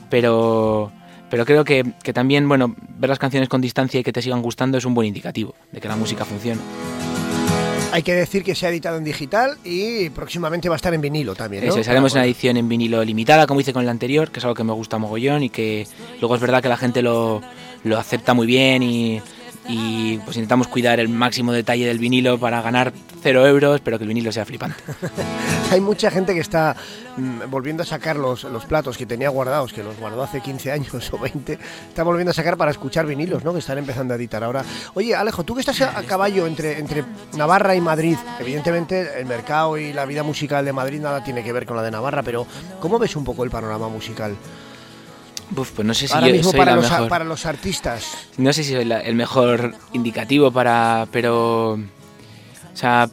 pero, 0.09 0.90
pero 1.31 1.45
creo 1.47 1.64
que, 1.64 1.93
que, 2.02 2.12
también, 2.12 2.49
bueno, 2.49 2.75
ver 2.99 3.09
las 3.11 3.21
canciones 3.21 3.49
con 3.49 3.61
distancia 3.61 4.00
y 4.00 4.02
que 4.02 4.12
te 4.12 4.23
sigan 4.23 4.43
gustando 4.43 4.79
es 4.79 4.85
un 4.85 4.95
buen 4.95 5.07
indicativo 5.07 5.55
de 5.71 5.81
que 5.81 5.87
la 5.87 5.97
música 5.97 6.25
funciona. 6.25 6.61
Hay 7.92 8.02
que 8.02 8.14
decir 8.14 8.44
que 8.44 8.54
se 8.54 8.66
ha 8.66 8.70
editado 8.70 8.99
en 8.99 9.04
digital 9.04 9.59
y 9.64 10.11
próximamente 10.11 10.68
va 10.68 10.75
a 10.75 10.76
estar 10.76 10.94
en 10.94 11.00
vinilo 11.00 11.35
también. 11.35 11.66
¿no? 11.66 11.76
Eso, 11.76 11.90
haremos 11.90 12.12
una 12.12 12.25
edición 12.25 12.56
en 12.56 12.68
vinilo 12.68 13.04
limitada, 13.04 13.47
como 13.47 13.61
hice 13.61 13.73
con 13.73 13.85
la 13.85 13.90
anterior, 13.90 14.30
que 14.30 14.38
es 14.38 14.44
algo 14.44 14.54
que 14.54 14.64
me 14.64 14.73
gusta 14.73 14.99
mogollón 14.99 15.42
y 15.42 15.50
que 15.50 15.87
luego 16.20 16.35
es 16.35 16.40
verdad 16.40 16.62
que 16.62 16.68
la 16.68 16.76
gente 16.76 17.02
lo, 17.02 17.42
lo 17.85 17.99
acepta 17.99 18.35
muy 18.35 18.47
bien 18.47 18.82
y, 18.82 19.20
y 19.69 20.19
pues 20.19 20.37
intentamos 20.37 20.69
cuidar 20.69 21.00
el 21.00 21.09
máximo 21.09 21.52
detalle 21.52 21.87
del 21.87 21.99
vinilo 21.99 22.38
para 22.38 22.62
ganar 22.62 22.93
cero 23.23 23.47
euros, 23.47 23.81
pero 23.81 23.99
que 23.99 24.05
el 24.05 24.09
vinilo 24.09 24.33
sea 24.33 24.45
flipante. 24.45 24.83
Hay 25.71 25.81
mucha 25.81 26.11
gente 26.11 26.35
que 26.35 26.40
está 26.40 26.75
mm, 27.17 27.50
volviendo 27.50 27.83
a 27.83 27.87
sacar 27.87 28.17
los, 28.17 28.45
los, 28.45 28.64
platos 28.64 28.97
que 28.97 29.07
tenía 29.07 29.29
guardados, 29.29 29.73
que 29.73 29.83
los 29.83 29.97
guardó 29.99 30.23
hace 30.23 30.40
15 30.40 30.73
años 30.73 31.12
o 31.12 31.19
20, 31.19 31.59
está 31.88 32.02
volviendo 32.02 32.31
a 32.31 32.35
sacar 32.35 32.57
para 32.57 32.71
escuchar 32.71 33.07
vinilos, 33.07 33.45
¿no? 33.45 33.52
Que 33.52 33.61
están 33.61 33.79
empezando 33.79 34.14
a 34.14 34.17
editar 34.17 34.43
ahora. 34.43 34.64
Oye, 34.95 35.14
Alejo, 35.14 35.45
tú 35.45 35.55
que 35.55 35.61
estás 35.61 35.81
a, 35.83 36.02
caballo 36.02 36.47
entre, 36.47 36.79
entre 36.79 37.05
Navarra 37.37 37.75
y 37.76 37.81
Madrid, 37.81 38.17
evidentemente 38.40 39.21
el 39.21 39.26
mercado 39.26 39.79
y 39.79 39.93
la 39.93 40.07
vida 40.07 40.23
musical 40.23 40.64
de 40.64 40.73
Madrid 40.73 41.00
nada 41.00 41.23
tiene 41.23 41.45
que 41.45 41.52
ver 41.52 41.67
con 41.67 41.76
la 41.76 41.83
de 41.83 41.90
Navarra, 41.90 42.23
pero 42.23 42.47
¿cómo 42.81 42.99
ves 42.99 43.14
un 43.14 43.25
poco 43.25 43.45
el 43.45 43.50
panorama 43.50 43.88
musical? 43.88 44.37
Uf, 45.57 45.71
pues 45.73 45.87
no 45.87 45.95
sé 45.95 46.07
si 46.07 46.14
Ahora 46.14 46.28
yo 46.28 46.35
mismo 46.35 46.50
soy 46.50 46.59
para, 46.59 46.71
la 46.73 46.76
los, 46.80 46.90
mejor. 46.90 47.09
para 47.09 47.25
los 47.25 47.47
artistas. 47.47 48.28
No 48.37 48.52
sé 48.52 48.62
si 48.64 48.73
soy 48.73 48.85
la- 48.85 49.00
el 49.00 49.14
mejor 49.16 49.75
indicativo 49.92 50.50
para. 50.50 51.07
Pero. 51.12 51.73
O 51.73 51.78
sea. 52.75 53.09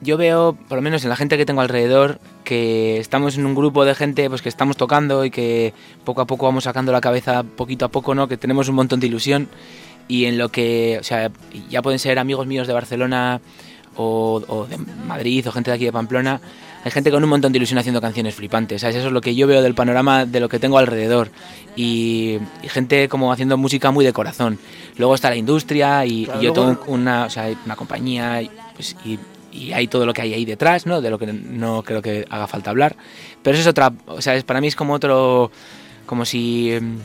Yo 0.00 0.16
veo, 0.16 0.58
por 0.68 0.78
lo 0.78 0.82
menos 0.82 1.04
en 1.04 1.10
la 1.10 1.16
gente 1.16 1.36
que 1.38 1.46
tengo 1.46 1.60
alrededor, 1.60 2.18
que 2.42 2.98
estamos 2.98 3.38
en 3.38 3.46
un 3.46 3.54
grupo 3.54 3.84
de 3.84 3.94
gente 3.94 4.28
pues 4.28 4.42
que 4.42 4.48
estamos 4.48 4.76
tocando 4.76 5.24
y 5.24 5.30
que 5.30 5.72
poco 6.04 6.20
a 6.22 6.26
poco 6.26 6.46
vamos 6.46 6.64
sacando 6.64 6.90
la 6.90 7.00
cabeza 7.00 7.44
poquito 7.44 7.84
a 7.84 7.88
poco, 7.88 8.12
¿no? 8.12 8.26
Que 8.26 8.36
tenemos 8.36 8.68
un 8.68 8.74
montón 8.74 8.98
de 8.98 9.06
ilusión 9.06 9.48
y 10.08 10.24
en 10.24 10.38
lo 10.38 10.48
que, 10.48 10.98
o 11.00 11.04
sea, 11.04 11.30
ya 11.70 11.82
pueden 11.82 12.00
ser 12.00 12.18
amigos 12.18 12.48
míos 12.48 12.66
de 12.66 12.72
Barcelona 12.72 13.40
o, 13.94 14.42
o 14.48 14.66
de 14.66 14.76
Madrid 14.76 15.46
o 15.48 15.52
gente 15.52 15.70
de 15.70 15.76
aquí 15.76 15.84
de 15.84 15.92
Pamplona, 15.92 16.40
hay 16.84 16.90
gente 16.90 17.10
con 17.10 17.22
un 17.22 17.30
montón 17.30 17.52
de 17.52 17.58
ilusión 17.58 17.78
haciendo 17.78 18.00
canciones 18.00 18.34
flipantes, 18.34 18.80
¿sabes? 18.80 18.96
Eso 18.96 19.06
es 19.08 19.12
lo 19.12 19.20
que 19.20 19.34
yo 19.34 19.46
veo 19.46 19.62
del 19.62 19.74
panorama 19.74 20.26
de 20.26 20.40
lo 20.40 20.48
que 20.48 20.58
tengo 20.58 20.78
alrededor 20.78 21.30
y, 21.76 22.38
y 22.62 22.68
gente 22.68 23.08
como 23.08 23.32
haciendo 23.32 23.56
música 23.56 23.90
muy 23.90 24.04
de 24.04 24.12
corazón. 24.12 24.58
Luego 24.98 25.14
está 25.14 25.30
la 25.30 25.36
industria 25.36 26.04
y, 26.06 26.24
Claro, 26.24 26.40
y 26.40 26.44
yo 26.44 26.52
tengo 26.52 26.78
una, 26.86 27.24
o 27.26 27.30
sea, 27.30 27.48
una 27.64 27.76
compañía 27.76 28.42
y, 28.42 28.50
pues, 28.74 28.96
y, 29.04 29.18
hay 29.74 29.86
todo 29.86 30.06
lo 30.06 30.14
que 30.14 30.22
hay 30.22 30.32
ahí 30.32 30.44
detrás, 30.46 30.86
¿no? 30.86 31.02
De 31.02 31.10
lo 31.10 31.18
que 31.18 31.26
no 31.26 31.82
creo 31.82 32.00
que 32.00 32.24
haga 32.30 32.46
falta 32.46 32.70
hablar. 32.70 32.96
Pero 33.42 33.54
eso 33.54 33.60
es 33.60 33.66
otra, 33.66 33.92
o 34.06 34.22
sea, 34.22 34.34
es- 34.34 34.44
para 34.44 34.62
mí 34.62 34.66
es 34.68 34.74
como 34.76 34.94
otro, 34.94 35.50
como 36.06 36.24
si, 36.24 36.72
em, 36.72 36.96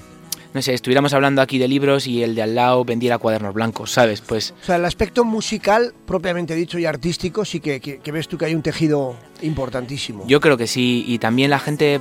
no 0.54 0.62
sé, 0.62 0.74
estuviéramos 0.74 1.14
hablando 1.14 1.42
aquí 1.42 1.58
de 1.60 1.68
libros 1.68 2.08
y 2.08 2.24
el 2.24 2.34
de 2.36 2.42
al 2.42 2.56
lado 2.56 2.84
vendiera 2.86 3.18
cuadernos 3.18 3.54
blancos, 3.54 3.92
¿sabes? 3.92 4.22
Pues 4.22 4.54
O 4.62 4.66
sea, 4.66 4.78
el 4.78 4.86
aspecto 4.86 5.24
musical, 5.24 5.94
propiamente 6.06 6.56
dicho, 6.56 6.80
y 6.80 6.86
artístico, 6.86 7.46
sí 7.46 7.60
que, 7.60 7.80
que- 7.80 8.00
que 8.00 8.12
ves 8.12 8.28
tú 8.28 8.38
que 8.38 8.46
hay 8.46 8.56
un 8.56 8.62
tejido 8.64 9.16
importantísimo. 9.42 10.24
Yo 10.28 10.40
creo 10.40 10.58
que 10.58 10.68
sí, 10.68 11.04
y 11.08 11.20
también 11.20 11.50
la 11.50 11.60
gente 11.60 12.00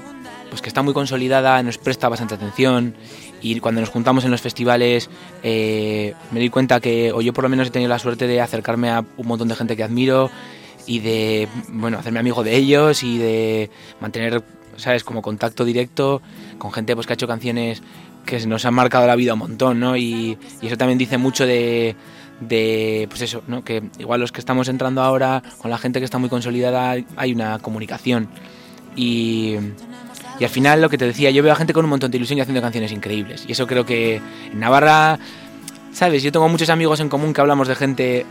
pues 0.49 0.63
que 0.63 0.69
está 0.69 0.81
muy 0.83 0.95
consolidada 0.95 1.61
nos 1.65 1.77
presta 1.77 2.09
bastante 2.09 2.37
atención 2.37 2.95
y 3.43 3.59
cuando 3.59 3.81
nos 3.81 3.91
juntamos 3.91 4.25
en 4.25 4.31
los 4.31 4.41
festivales 4.41 5.11
eh, 5.43 6.15
me 6.31 6.39
doy 6.39 6.51
cuenta 6.51 6.79
que, 6.81 7.13
o 7.13 7.21
yo 7.21 7.33
por 7.33 7.43
lo 7.43 7.49
menos 7.51 7.67
he 7.67 7.71
tenido 7.71 7.89
la 7.89 7.99
suerte 7.99 8.27
de 8.29 8.41
acercarme 8.41 8.91
a 8.91 9.05
un 9.17 9.27
montón 9.27 9.49
de 9.49 9.57
gente 9.57 9.77
que 9.77 9.83
admiro 9.83 10.31
y 10.87 11.01
de, 11.01 11.49
bueno, 11.71 11.99
hacerme 11.99 12.21
amigo 12.21 12.45
de 12.45 12.55
ellos 12.57 13.03
y 13.03 13.19
de 13.19 13.71
mantener, 14.01 14.41
¿sabes?, 14.77 15.05
como 15.05 15.23
contacto 15.23 15.65
directo 15.65 16.23
con 16.59 16.73
gente 16.73 16.95
pues 16.95 17.07
que 17.07 17.13
ha 17.13 17.15
hecho 17.15 17.27
canciones 17.27 17.83
que 18.27 18.45
nos 18.47 18.65
han 18.65 18.75
marcado 18.75 19.07
la 19.07 19.17
vida 19.17 19.35
un 19.35 19.39
montón, 19.39 19.81
¿no? 19.81 19.97
Y, 19.97 20.37
eso 20.61 20.77
también 20.77 20.99
dice 20.99 21.17
mucho 21.17 21.47
de, 21.47 21.95
de, 22.41 23.07
pues 23.09 23.23
eso, 23.23 23.43
¿no? 23.47 23.65
Que 23.65 23.83
igual 23.99 24.21
los 24.21 24.33
que 24.33 24.41
estamos 24.41 24.69
entrando 24.69 25.01
ahora, 25.03 25.43
con 25.59 25.71
la 25.71 25.79
gente 25.79 26.01
que 26.01 26.05
está 26.05 26.19
muy 26.19 26.29
consolidada, 26.29 26.97
hay 27.17 27.33
una 27.33 27.59
comunicación. 27.61 28.29
Y, 28.97 29.57
y 30.39 30.45
al 30.45 30.51
final 30.51 30.83
lo 30.83 30.91
que 30.91 30.99
te 30.99 31.07
decía, 31.07 31.31
yo 31.31 31.43
veo 31.43 31.53
a 31.53 31.57
gente 31.57 31.73
con 31.73 31.85
un 31.85 31.91
montón 31.91 32.11
de 32.11 32.19
ilusión 32.19 32.39
y 32.39 32.43
haciendo 32.43 32.61
canciones 32.61 32.93
increíbles. 32.93 33.45
Y 33.49 33.53
eso 33.53 33.67
creo 33.67 33.87
que 33.87 34.17
en 34.53 34.61
Navarra, 34.61 35.19
¿sabes? 35.93 36.23
Yo 36.23 36.33
tengo 36.33 36.49
muchos 36.49 36.69
amigos 36.69 37.01
en 37.01 37.09
común 37.09 37.33
que 37.33 37.41
hablamos 37.41 37.69
de 37.69 37.75
gente 37.77 38.27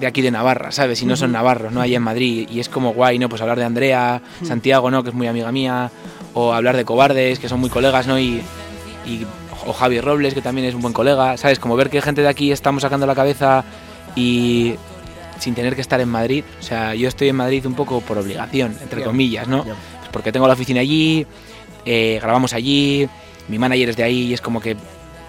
de 0.00 0.06
aquí 0.06 0.22
de 0.22 0.30
Navarra, 0.30 0.72
¿sabes? 0.72 1.00
Y 1.02 1.06
no 1.06 1.16
son 1.16 1.32
navarros, 1.32 1.72
¿no? 1.72 1.80
Allá 1.80 1.96
en 1.96 2.02
Madrid. 2.02 2.48
Y 2.50 2.60
es 2.60 2.68
como 2.68 2.92
guay, 2.92 3.18
¿no? 3.18 3.28
Pues 3.28 3.40
hablar 3.42 3.58
de 3.58 3.64
Andrea, 3.64 4.20
Santiago, 4.44 4.90
¿no? 4.90 5.02
Que 5.02 5.10
es 5.10 5.14
muy 5.14 5.26
amiga 5.26 5.50
mía. 5.52 5.90
O 6.34 6.52
hablar 6.52 6.76
de 6.76 6.84
Cobardes, 6.84 7.38
que 7.38 7.48
son 7.48 7.60
muy 7.60 7.70
colegas, 7.70 8.06
¿no? 8.06 8.18
Y, 8.18 8.42
y- 9.06 9.26
o 9.66 9.72
Javi 9.72 10.00
Robles, 10.00 10.34
que 10.34 10.42
también 10.42 10.66
es 10.68 10.74
un 10.74 10.82
buen 10.82 10.92
colega, 10.94 11.36
¿sabes? 11.38 11.58
Como 11.58 11.76
ver 11.76 11.90
que 11.90 12.00
gente 12.02 12.20
de 12.22 12.28
aquí 12.28 12.52
estamos 12.52 12.82
sacando 12.82 13.06
la 13.06 13.14
cabeza 13.14 13.64
y 14.14 14.74
sin 15.38 15.54
tener 15.54 15.74
que 15.74 15.80
estar 15.80 16.00
en 16.00 16.08
Madrid. 16.08 16.44
O 16.60 16.62
sea, 16.62 16.94
yo 16.94 17.08
estoy 17.08 17.28
en 17.30 17.36
Madrid 17.36 17.66
un 17.66 17.74
poco 17.74 18.00
por 18.00 18.18
obligación, 18.18 18.76
entre 18.82 19.02
comillas, 19.02 19.48
¿no? 19.48 19.64
Pues 19.64 20.10
porque 20.12 20.30
tengo 20.32 20.46
la 20.46 20.52
oficina 20.54 20.80
allí, 20.80 21.26
eh, 21.84 22.18
grabamos 22.22 22.52
allí, 22.52 23.08
mi 23.48 23.58
manager 23.58 23.90
es 23.90 23.96
de 23.96 24.02
ahí 24.04 24.18
y 24.28 24.34
es 24.34 24.40
como 24.40 24.60
que 24.60 24.76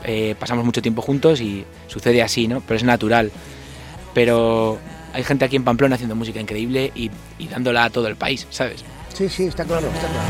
eh, 0.04 0.36
pasamos 0.40 0.64
mucho 0.66 0.82
tiempo 0.82 1.02
juntos 1.02 1.42
y 1.42 1.66
sucede 1.88 2.22
así, 2.22 2.48
¿no? 2.48 2.62
Pero 2.62 2.78
es 2.78 2.84
natural. 2.84 3.32
Pero 4.18 4.80
hay 5.14 5.24
gente 5.24 5.46
aquí 5.46 5.58
en 5.58 5.64
Pamplona 5.64 5.94
haciendo 5.94 6.16
música 6.16 6.40
increíble 6.40 6.92
y, 6.96 7.12
y 7.38 7.48
dándola 7.50 7.84
a 7.84 7.90
todo 7.92 8.08
el 8.08 8.16
país, 8.16 8.48
¿sabes? 8.50 8.84
Sí, 9.14 9.30
sí, 9.30 9.44
está 9.44 9.64
claro, 9.64 9.86
está 9.86 10.08
claro. 10.08 10.28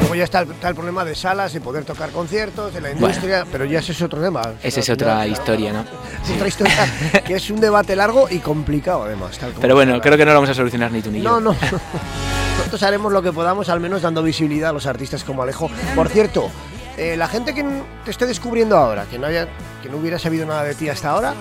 Luego 0.00 0.14
ya 0.14 0.24
está 0.24 0.40
el, 0.40 0.50
está 0.50 0.70
el 0.70 0.74
problema 0.74 1.04
de 1.04 1.14
salas, 1.14 1.52
de 1.52 1.60
poder 1.60 1.84
tocar 1.84 2.08
conciertos, 2.08 2.72
de 2.72 2.80
la 2.80 2.88
Bueno. 2.88 3.06
industria, 3.08 3.44
pero 3.52 3.66
ya 3.66 3.80
ese 3.80 3.92
es 3.92 4.00
otro 4.00 4.22
tema. 4.22 4.40
Esa 4.62 4.80
es 4.80 4.88
otra 4.88 5.08
final, 5.20 5.30
historia, 5.30 5.72
¿no? 5.74 5.80
Es 6.24 6.30
otra 6.36 6.48
historia 6.48 7.22
que 7.26 7.34
es 7.34 7.50
un 7.50 7.60
debate 7.60 7.94
largo 7.94 8.28
y 8.30 8.38
complicado 8.38 9.02
además. 9.02 9.36
tal 9.38 9.50
como 9.50 9.60
Pero 9.60 9.74
bueno, 9.74 10.00
creo 10.00 10.16
que 10.16 10.24
no 10.24 10.30
lo 10.30 10.36
vamos 10.38 10.48
a 10.48 10.54
solucionar 10.54 10.90
ni 10.90 11.02
tú 11.02 11.10
ni 11.10 11.18
No, 11.20 11.32
yo. 11.38 11.40
no. 11.40 11.52
Nosotros 12.56 12.82
haremos 12.82 13.12
lo 13.12 13.20
que 13.20 13.32
podamos, 13.34 13.68
al 13.68 13.80
menos 13.80 14.00
dando 14.00 14.22
visibilidad 14.22 14.70
a 14.70 14.72
los 14.72 14.86
artistas 14.86 15.22
como 15.22 15.42
Alejo. 15.42 15.70
Por 15.94 16.08
cierto, 16.08 16.48
eh, 16.96 17.14
la 17.18 17.28
gente 17.28 17.52
que 17.54 17.62
te 18.06 18.10
esté 18.10 18.24
descubriendo 18.26 18.78
ahora, 18.78 19.04
que 19.04 19.18
no, 19.18 19.26
haya, 19.26 19.48
que 19.82 19.90
no 19.90 19.98
hubiera 19.98 20.18
sabido 20.18 20.46
nada 20.46 20.64
de 20.64 20.74
ti 20.74 20.88
hasta 20.88 21.10
ahora, 21.10 21.34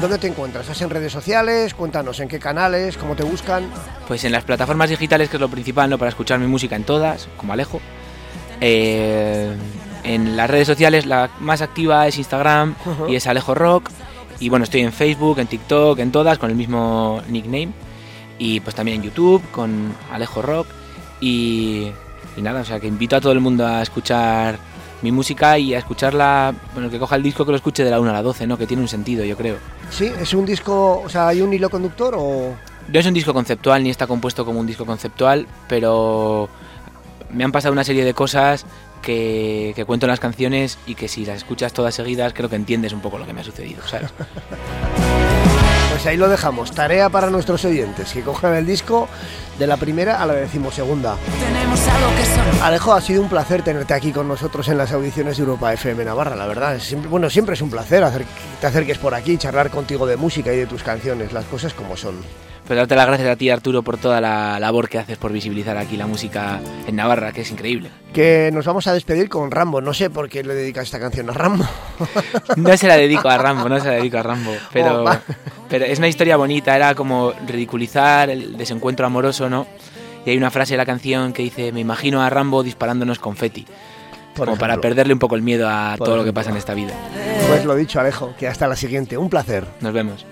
¿dónde 0.00 0.18
te 0.18 0.28
encuentras? 0.28 0.64
¿Estás 0.64 0.82
en 0.82 0.90
redes 0.90 1.12
sociales? 1.12 1.74
Cuéntanos 1.74 2.20
en 2.20 2.28
qué 2.28 2.38
canales, 2.38 2.96
cómo 2.96 3.16
te 3.16 3.24
buscan. 3.24 3.68
Pues 4.06 4.24
en 4.24 4.32
las 4.32 4.44
plataformas 4.44 4.90
digitales, 4.90 5.28
que 5.28 5.36
es 5.36 5.40
lo 5.40 5.48
principal, 5.48 5.90
¿no? 5.90 5.98
Para 5.98 6.10
escuchar 6.10 6.38
mi 6.38 6.46
música 6.46 6.76
en 6.76 6.84
todas, 6.84 7.28
como 7.36 7.52
Alejo. 7.52 7.80
Eh, 8.60 9.52
en 10.04 10.36
las 10.36 10.48
redes 10.48 10.66
sociales, 10.66 11.06
la 11.06 11.30
más 11.40 11.62
activa 11.62 12.06
es 12.06 12.16
Instagram 12.18 12.74
y 13.08 13.16
es 13.16 13.26
Alejo 13.26 13.54
Rock. 13.54 13.90
Y 14.40 14.48
bueno, 14.48 14.64
estoy 14.64 14.82
en 14.82 14.92
Facebook, 14.92 15.40
en 15.40 15.48
TikTok, 15.48 15.98
en 15.98 16.12
todas, 16.12 16.38
con 16.38 16.50
el 16.50 16.56
mismo 16.56 17.20
nickname. 17.28 17.70
Y 18.38 18.60
pues 18.60 18.76
también 18.76 18.98
en 18.98 19.02
YouTube, 19.04 19.42
con 19.50 19.94
Alejo 20.12 20.42
Rock. 20.42 20.68
Y, 21.20 21.90
y 22.36 22.42
nada, 22.42 22.60
o 22.60 22.64
sea 22.64 22.78
que 22.78 22.86
invito 22.86 23.16
a 23.16 23.20
todo 23.20 23.32
el 23.32 23.40
mundo 23.40 23.66
a 23.66 23.82
escuchar 23.82 24.58
mi 25.02 25.10
música 25.12 25.58
y 25.58 25.74
a 25.74 25.78
escucharla, 25.78 26.54
bueno, 26.74 26.90
que 26.90 26.98
coja 26.98 27.16
el 27.16 27.22
disco 27.22 27.44
que 27.44 27.52
lo 27.52 27.56
escuche 27.56 27.84
de 27.84 27.90
la 27.90 28.00
1 28.00 28.10
a 28.10 28.12
la 28.12 28.22
12, 28.22 28.46
¿no? 28.46 28.56
Que 28.56 28.66
tiene 28.66 28.82
un 28.82 28.88
sentido, 28.88 29.24
yo 29.24 29.36
creo. 29.36 29.56
¿Sí? 29.90 30.12
¿Es 30.20 30.34
un 30.34 30.44
disco, 30.44 31.02
o 31.04 31.08
sea, 31.08 31.28
hay 31.28 31.40
un 31.40 31.52
hilo 31.52 31.70
conductor 31.70 32.14
o...? 32.16 32.54
No 32.88 32.98
es 32.98 33.06
un 33.06 33.14
disco 33.14 33.34
conceptual 33.34 33.82
ni 33.82 33.90
está 33.90 34.06
compuesto 34.06 34.44
como 34.44 34.60
un 34.60 34.66
disco 34.66 34.86
conceptual, 34.86 35.46
pero 35.68 36.48
me 37.30 37.44
han 37.44 37.52
pasado 37.52 37.72
una 37.72 37.84
serie 37.84 38.04
de 38.04 38.14
cosas 38.14 38.64
que, 39.02 39.72
que 39.76 39.84
cuento 39.84 40.06
en 40.06 40.10
las 40.10 40.20
canciones 40.20 40.78
y 40.86 40.94
que 40.94 41.08
si 41.08 41.26
las 41.26 41.38
escuchas 41.38 41.72
todas 41.72 41.94
seguidas 41.94 42.32
creo 42.32 42.48
que 42.48 42.56
entiendes 42.56 42.92
un 42.92 43.00
poco 43.00 43.18
lo 43.18 43.26
que 43.26 43.32
me 43.32 43.42
ha 43.42 43.44
sucedido, 43.44 43.82
¿sabes? 43.86 44.10
Pues 45.98 46.06
ahí 46.06 46.16
lo 46.16 46.28
dejamos. 46.28 46.70
Tarea 46.70 47.08
para 47.08 47.28
nuestros 47.28 47.64
oyentes, 47.64 48.12
que 48.12 48.22
cojan 48.22 48.54
el 48.54 48.64
disco 48.64 49.08
de 49.58 49.66
la 49.66 49.76
primera 49.76 50.22
a 50.22 50.26
la 50.26 50.34
decimosegunda. 50.34 51.16
Alejo, 52.62 52.92
ha 52.92 53.00
sido 53.00 53.20
un 53.20 53.28
placer 53.28 53.62
tenerte 53.62 53.94
aquí 53.94 54.12
con 54.12 54.28
nosotros 54.28 54.68
en 54.68 54.78
las 54.78 54.92
audiciones 54.92 55.38
de 55.38 55.42
Europa 55.42 55.72
FM 55.72 56.04
Navarra, 56.04 56.36
la 56.36 56.46
verdad. 56.46 56.78
Siempre, 56.78 57.10
bueno, 57.10 57.28
siempre 57.28 57.54
es 57.54 57.62
un 57.62 57.70
placer 57.70 58.04
hacer, 58.04 58.22
que 58.22 58.28
te 58.60 58.68
acerques 58.68 58.96
por 58.96 59.12
aquí, 59.12 59.36
charlar 59.38 59.70
contigo 59.70 60.06
de 60.06 60.16
música 60.16 60.52
y 60.52 60.58
de 60.58 60.66
tus 60.66 60.84
canciones, 60.84 61.32
las 61.32 61.46
cosas 61.46 61.74
como 61.74 61.96
son. 61.96 62.14
Pues 62.68 62.76
darte 62.76 62.94
las 62.96 63.06
gracias 63.06 63.30
a 63.30 63.36
ti, 63.36 63.48
Arturo, 63.48 63.82
por 63.82 63.96
toda 63.96 64.20
la 64.20 64.60
labor 64.60 64.90
que 64.90 64.98
haces 64.98 65.16
por 65.16 65.32
visibilizar 65.32 65.78
aquí 65.78 65.96
la 65.96 66.06
música 66.06 66.60
en 66.86 66.96
Navarra, 66.96 67.32
que 67.32 67.40
es 67.40 67.50
increíble. 67.50 67.88
Que 68.12 68.50
nos 68.52 68.66
vamos 68.66 68.86
a 68.86 68.92
despedir 68.92 69.30
con 69.30 69.50
Rambo. 69.50 69.80
No 69.80 69.94
sé 69.94 70.10
por 70.10 70.28
qué 70.28 70.44
le 70.44 70.54
dedicas 70.54 70.84
esta 70.84 71.00
canción 71.00 71.30
a 71.30 71.32
Rambo. 71.32 71.64
No 72.56 72.76
se 72.76 72.86
la 72.86 72.98
dedico 72.98 73.28
a 73.30 73.38
Rambo, 73.38 73.70
no 73.70 73.80
se 73.80 73.86
la 73.88 73.94
dedico 73.94 74.18
a 74.18 74.22
Rambo, 74.22 74.52
pero, 74.72 75.00
Oh, 75.00 75.04
va. 75.04 75.20
pero 75.70 75.86
es 75.86 75.98
una 75.98 76.08
historia 76.08 76.36
bonita, 76.36 76.76
era 76.76 76.94
como 76.94 77.32
ridiculizar 77.46 78.28
el 78.28 78.56
desencuentro 78.58 79.06
amoroso, 79.06 79.48
¿no? 79.48 79.66
Y 80.26 80.30
hay 80.30 80.36
una 80.36 80.50
frase 80.50 80.74
de 80.74 80.78
la 80.78 80.84
canción 80.86 81.32
que 81.32 81.42
dice, 81.42 81.72
me 81.72 81.80
imagino 81.80 82.20
a 82.22 82.28
Rambo 82.28 82.62
disparándonos 82.62 83.18
confeti, 83.18 83.64
Por 84.36 84.46
como 84.46 84.58
para 84.58 84.74
ejemplo. 84.74 84.90
perderle 84.90 85.12
un 85.14 85.18
poco 85.18 85.36
el 85.36 85.42
miedo 85.42 85.66
a 85.70 85.94
Por 85.96 86.04
todo 86.06 86.16
lo 86.16 86.22
que 86.22 86.28
ejemplo. 86.30 86.40
pasa 86.40 86.50
en 86.50 86.56
esta 86.58 86.74
vida. 86.74 86.92
Pues 87.48 87.64
lo 87.64 87.74
dicho, 87.76 87.98
Alejo, 87.98 88.34
que 88.38 88.46
hasta 88.46 88.68
la 88.68 88.76
siguiente. 88.76 89.16
Un 89.16 89.30
placer. 89.30 89.64
Nos 89.80 89.92
vemos. 89.94 90.26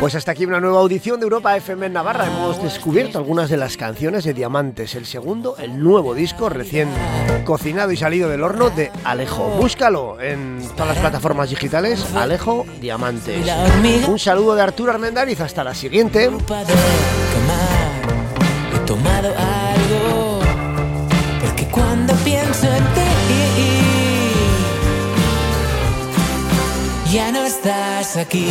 Pues 0.00 0.14
hasta 0.14 0.32
aquí 0.32 0.44
una 0.44 0.60
nueva 0.60 0.78
audición 0.80 1.20
de 1.20 1.24
Europa 1.24 1.56
FM 1.56 1.86
en 1.86 1.92
Navarra. 1.92 2.26
Hemos 2.26 2.62
descubierto 2.62 3.18
algunas 3.18 3.50
de 3.50 3.56
las 3.56 3.76
canciones 3.76 4.24
de 4.24 4.32
Diamantes, 4.32 4.94
el 4.94 5.06
segundo, 5.06 5.56
el 5.58 5.82
nuevo 5.82 6.14
disco 6.14 6.48
recién 6.48 6.88
cocinado 7.44 7.92
y 7.92 7.96
salido 7.96 8.28
del 8.28 8.42
horno 8.42 8.70
de 8.70 8.90
Alejo. 9.04 9.48
Búscalo 9.58 10.20
en 10.20 10.60
todas 10.76 10.88
las 10.88 10.98
plataformas 10.98 11.50
digitales, 11.50 12.04
Alejo 12.14 12.64
Diamantes. 12.80 13.46
Un 14.06 14.18
saludo 14.18 14.54
de 14.54 14.62
Arturo 14.62 14.92
Armendariz, 14.92 15.40
hasta 15.40 15.62
la 15.64 15.74
siguiente. 15.74 16.30
He 18.74 18.78
tomado 18.86 19.28
algo, 19.28 20.40
porque 21.40 21.66
cuando 21.66 22.14
pienso 22.24 22.66
en 22.66 22.84
ti, 22.94 23.08
ya 27.12 27.32
no 27.32 27.44
estás 27.44 28.16
aquí. 28.16 28.48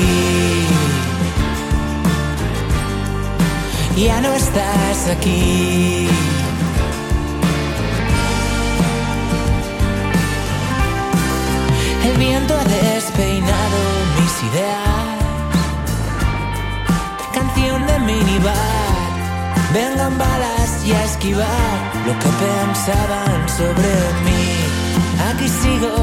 Ya 3.98 4.22
no 4.22 4.32
estás 4.32 5.08
aquí. 5.10 6.08
El 12.06 12.18
viento 12.18 12.54
ha 12.54 12.64
despeinado 12.64 13.80
mis 14.20 14.34
ideas. 14.52 15.08
Canción 17.34 17.88
de 17.88 18.00
minibar. 18.02 18.54
Vengan 19.74 20.16
balas 20.16 20.86
y 20.86 20.92
a 20.92 21.04
esquivar 21.04 21.78
lo 22.06 22.14
que 22.20 22.30
pensaban 22.46 23.50
sobre 23.50 23.90
mí. 24.26 24.46
Aquí 25.30 25.50
sigo 25.50 25.96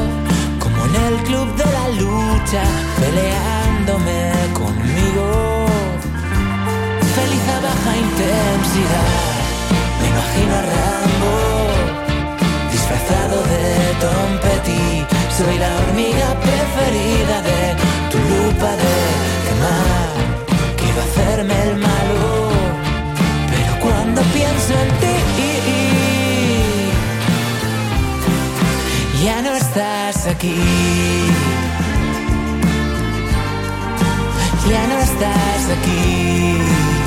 como 0.59 0.85
en 0.87 0.95
el 0.95 1.23
club 1.23 1.55
de 1.55 1.65
la 1.77 1.87
lucha, 2.01 2.63
peleándome 2.99 4.33
conmigo. 4.53 4.94
Feliz 7.25 7.45
baja 7.47 7.93
intensidad, 7.97 9.13
me 9.99 10.07
imagino 10.13 10.53
a 10.53 10.61
Rambo, 10.73 11.35
disfrazado 12.71 13.37
de 13.51 13.63
Tom 14.03 14.29
Petty. 14.43 14.85
Soy 15.35 15.55
la 15.57 15.71
hormiga 15.75 16.27
preferida 16.45 17.35
de 17.49 17.61
tu 18.11 18.19
lupa 18.31 18.71
de 18.83 18.97
quemar. 19.45 20.13
Quiero 20.77 20.99
hacerme 21.01 21.55
el 21.69 21.75
malo, 21.77 22.25
pero 23.49 23.71
cuando 23.79 24.21
pienso 24.37 24.71
en 24.83 24.89
ti, 25.01 25.15
ya 29.23 29.37
no 29.41 29.51
estás 29.55 30.27
aquí. 30.27 30.61
Ya 34.69 34.87
no 34.87 34.97
estás 34.99 35.69
aquí. 35.77 37.04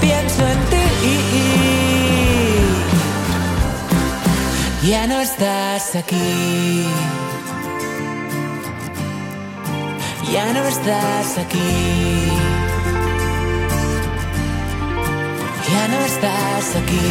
Pienso 0.00 0.46
en 0.46 0.58
ti, 0.70 0.86
ya 4.88 5.06
no 5.06 5.20
estás 5.20 5.96
aquí. 5.96 6.86
Ya 10.32 10.52
no 10.52 10.64
estás 10.64 11.38
aquí. 11.38 12.53
Ya 15.74 15.88
no 15.88 16.00
estás 16.04 16.76
aquí. 16.80 17.06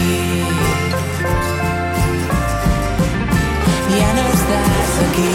Ya 3.99 4.10
no 4.17 4.23
estás 4.38 4.91
aquí. 5.06 5.34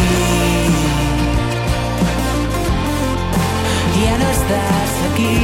Ya 4.03 4.15
no 4.21 4.27
estás 4.37 4.93
aquí. 5.09 5.35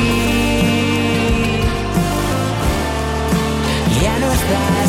Ya 4.02 4.14
no 4.18 4.28
estás 4.38 4.83